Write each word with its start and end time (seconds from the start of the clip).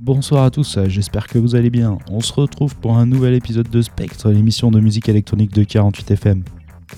Bonsoir 0.00 0.44
à 0.44 0.50
tous, 0.52 0.78
j'espère 0.86 1.26
que 1.26 1.40
vous 1.40 1.56
allez 1.56 1.70
bien. 1.70 1.98
On 2.08 2.20
se 2.20 2.32
retrouve 2.32 2.76
pour 2.76 2.96
un 2.96 3.04
nouvel 3.04 3.34
épisode 3.34 3.68
de 3.68 3.82
Spectre, 3.82 4.30
l'émission 4.30 4.70
de 4.70 4.78
musique 4.78 5.08
électronique 5.08 5.52
de 5.52 5.64
48 5.64 6.12
FM. 6.12 6.44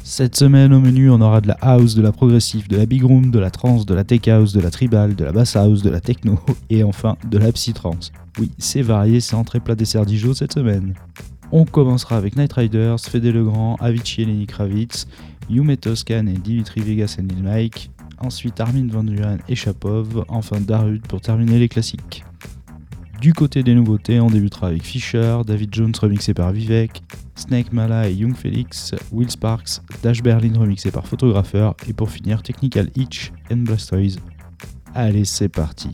Cette 0.05 0.37
semaine 0.37 0.75
au 0.75 0.81
menu, 0.81 1.11
on 1.11 1.23
aura 1.23 1.41
de 1.41 1.49
la 1.49 1.57
house, 1.63 1.95
de 1.95 2.03
la 2.03 2.13
progressive, 2.13 2.69
de 2.69 2.77
la 2.77 2.85
big 2.85 3.03
room, 3.03 3.31
de 3.31 3.39
la 3.39 3.51
trance, 3.51 3.87
de 3.87 3.95
la 3.95 4.05
tech 4.05 4.29
house, 4.29 4.53
de 4.53 4.61
la 4.61 4.71
tribal, 4.71 5.15
de 5.15 5.25
la 5.25 5.33
bass 5.33 5.57
house, 5.57 5.81
de 5.81 5.89
la 5.89 6.03
techno 6.03 6.39
et 6.69 6.85
enfin 6.85 7.17
de 7.27 7.39
la 7.39 7.51
psy-trance. 7.53 8.13
Oui, 8.39 8.51
c'est 8.59 8.83
varié, 8.83 9.21
c'est 9.21 9.35
entrée 9.35 9.61
plat 9.61 9.75
dessert 9.75 10.05
Dijon 10.05 10.35
cette 10.35 10.53
semaine. 10.53 10.93
On 11.53 11.65
commencera 11.65 12.19
avec 12.19 12.37
Night 12.37 12.53
Riders, 12.53 13.01
Fede 13.01 13.25
Legrand, 13.25 13.77
Avicii 13.81 14.25
et 14.25 14.27
Lenny 14.27 14.47
Kravitz, 14.47 15.07
Yume 15.49 15.75
Toscan 15.79 16.27
et 16.27 16.35
Dimitri 16.35 16.83
Vegas 16.83 17.17
et 17.19 17.23
Neil 17.23 17.43
Mike, 17.43 17.91
ensuite 18.19 18.61
Armin 18.61 18.89
Van 18.91 19.05
Buren 19.05 19.39
et 19.49 19.57
Chapov, 19.57 20.23
enfin 20.29 20.61
Darud 20.61 21.01
pour 21.09 21.23
terminer 21.23 21.59
les 21.59 21.71
classiques. 21.71 22.25
Du 23.21 23.35
côté 23.35 23.63
des 23.63 23.75
nouveautés, 23.75 24.19
on 24.19 24.29
débutera 24.29 24.69
avec 24.69 24.83
Fisher, 24.83 25.41
David 25.47 25.75
Jones 25.75 25.93
remixé 26.01 26.33
par 26.33 26.53
Vivek, 26.53 27.03
Snake 27.35 27.71
Mala 27.71 28.09
et 28.09 28.15
Young 28.15 28.35
Felix, 28.35 28.95
Will 29.13 29.31
Sparks, 29.31 29.83
Dash 30.03 30.23
Berlin 30.23 30.59
remixé 30.59 30.91
par 30.91 31.07
Photographer, 31.07 31.73
et 31.87 31.93
pour 31.93 32.09
finir 32.09 32.43
Technical 32.43 32.89
Itch 32.97 33.31
and 33.53 33.59
Blastoise. 33.59 34.17
Allez, 34.95 35.27
c'est 35.27 35.51
parti! 35.51 35.91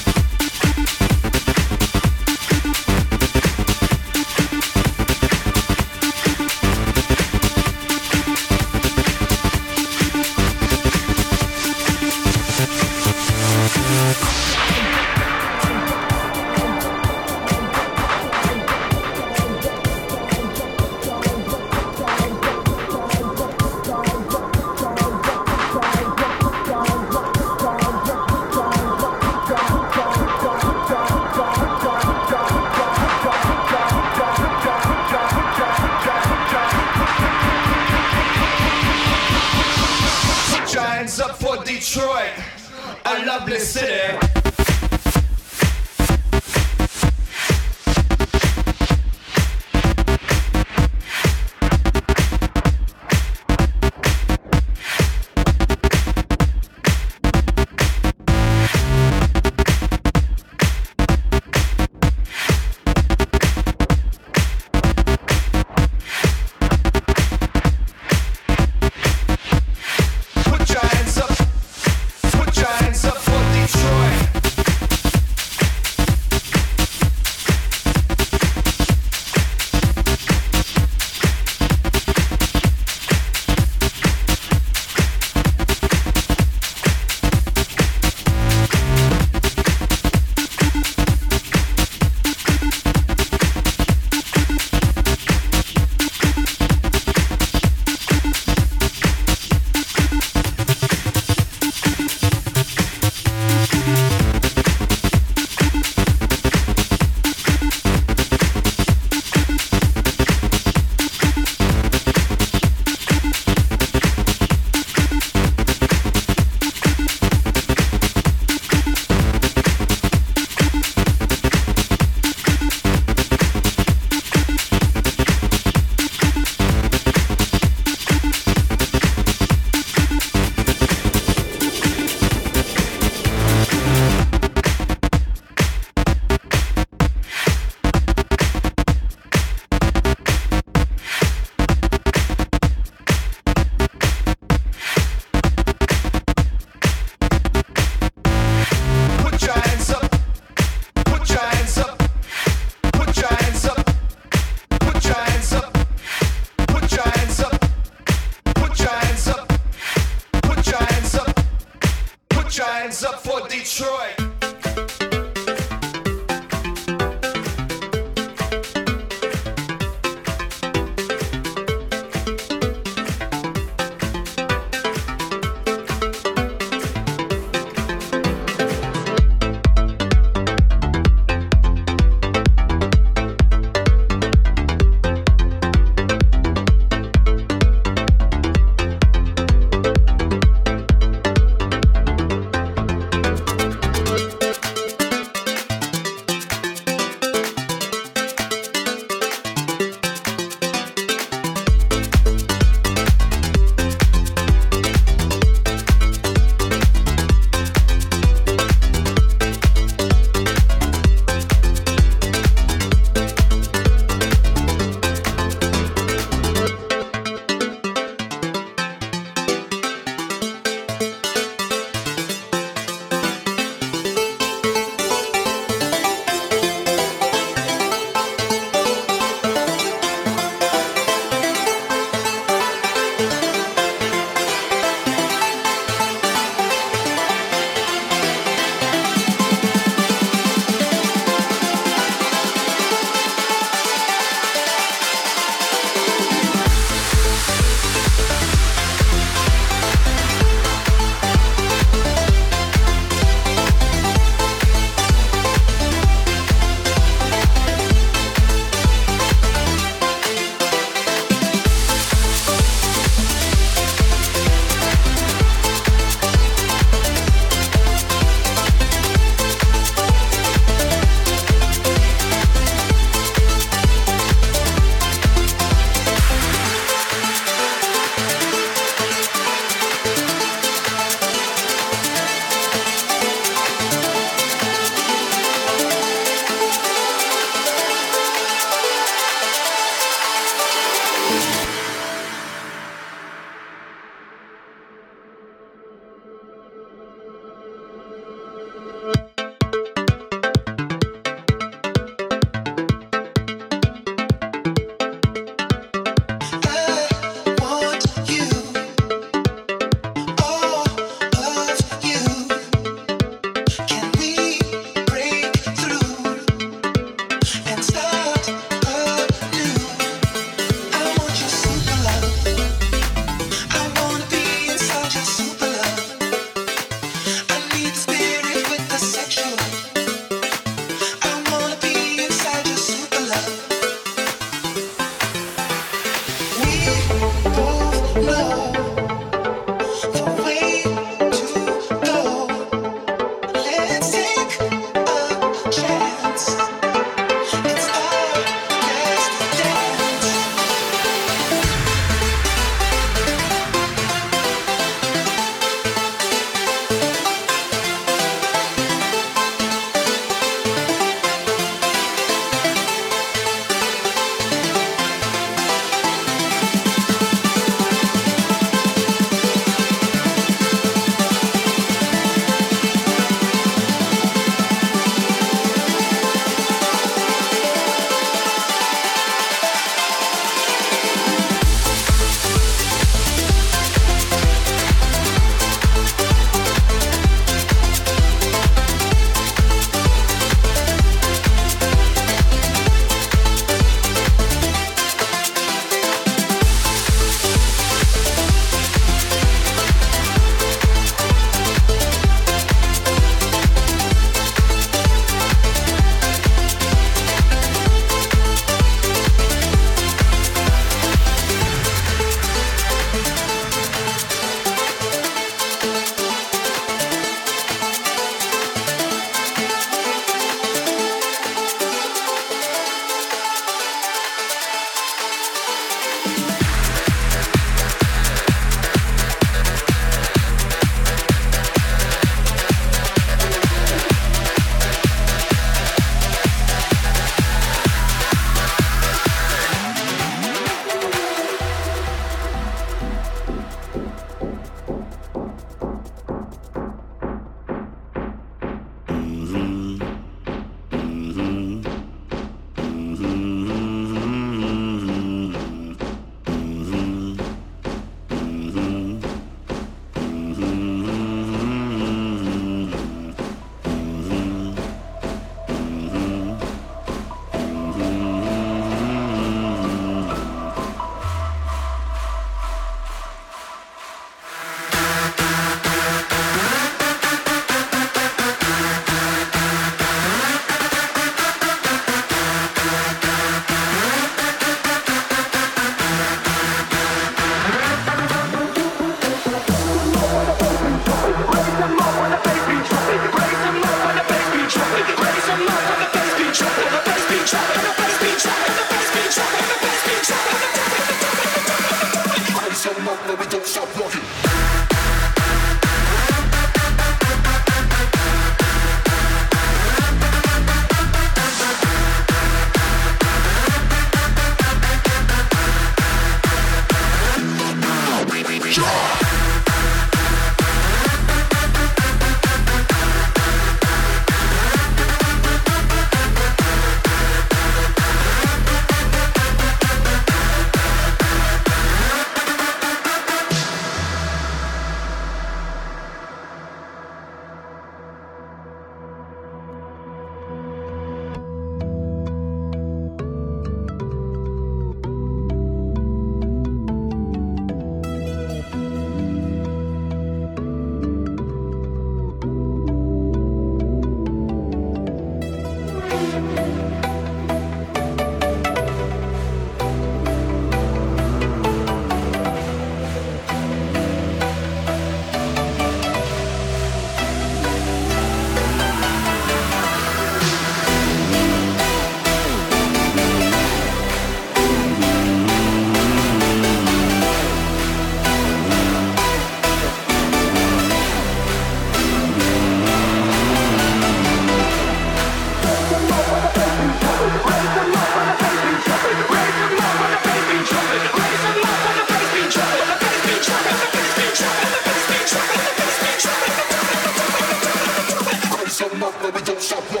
Suck 599.71 600.00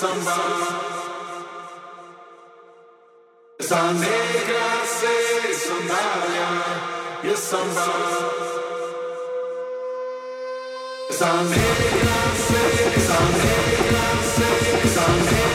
samba. 0.00 0.36
Esa 3.58 3.92
negra 3.92 4.68
se 4.96 5.54
sandalia 5.62 6.50
e, 7.22 7.28
el 7.28 7.36
samba. 7.36 7.86
Esa 11.10 11.32
negra 11.52 12.18
se, 12.46 12.62
esa 12.98 13.18
negra 13.40 14.04
se, 14.32 14.86
esa 14.86 15.06
negra. 15.08 15.49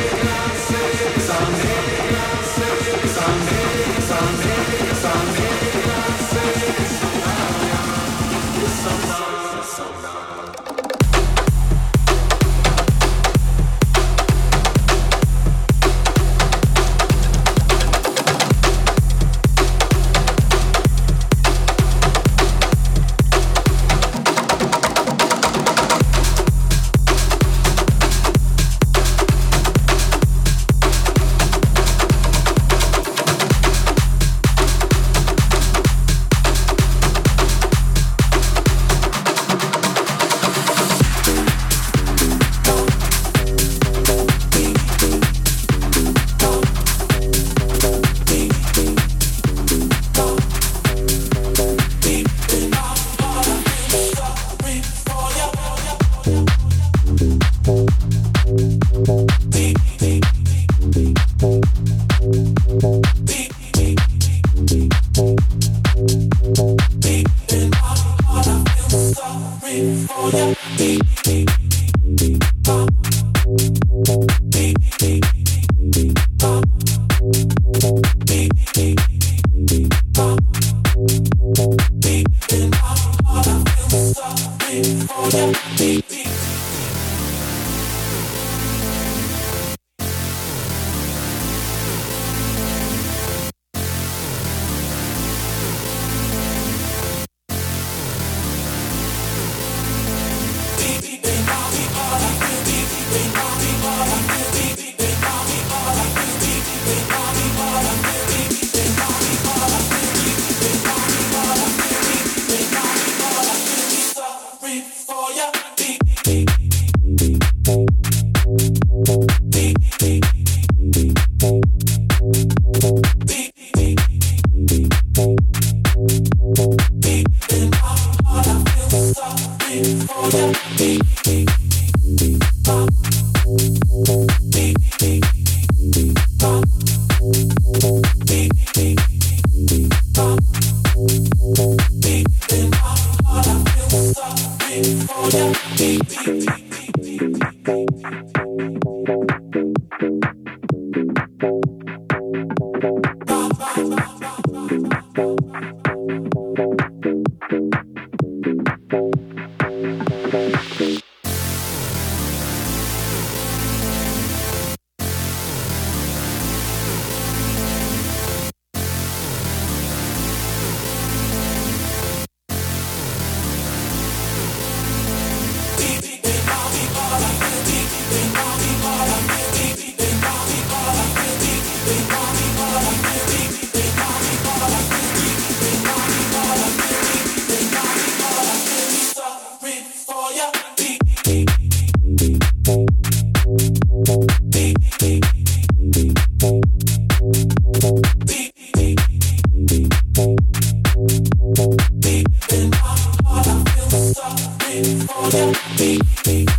Before 204.25 205.29
you 205.37 205.53
leave, 205.77 206.49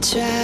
try 0.00 0.37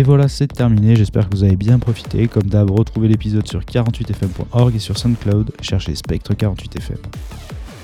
Et 0.00 0.02
voilà, 0.02 0.28
c'est 0.28 0.46
terminé. 0.46 0.96
J'espère 0.96 1.28
que 1.28 1.36
vous 1.36 1.44
avez 1.44 1.56
bien 1.56 1.78
profité. 1.78 2.26
Comme 2.26 2.44
d'hab, 2.44 2.70
retrouvez 2.70 3.06
l'épisode 3.06 3.46
sur 3.46 3.60
48fm.org 3.60 4.74
et 4.74 4.78
sur 4.78 4.96
SoundCloud. 4.96 5.52
Cherchez 5.60 5.94
Spectre 5.94 6.32
48fm. 6.32 6.96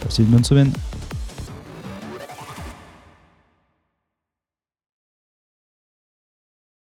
Passez 0.00 0.22
une 0.22 0.30
bonne 0.30 0.44
semaine. 0.44 0.72